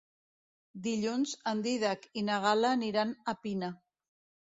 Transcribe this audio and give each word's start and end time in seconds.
Dilluns 0.87 1.35
en 1.53 1.63
Dídac 1.69 2.09
i 2.23 2.25
na 2.33 2.41
Gal·la 2.49 2.75
aniran 2.81 3.17
a 3.37 3.41
Pina. 3.47 3.75